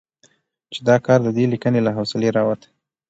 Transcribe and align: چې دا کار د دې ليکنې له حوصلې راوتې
چې 0.73 0.79
دا 0.87 0.95
کار 1.05 1.19
د 1.23 1.29
دې 1.37 1.45
ليکنې 1.51 1.81
له 1.83 1.91
حوصلې 1.97 2.29
راوتې 2.37 2.69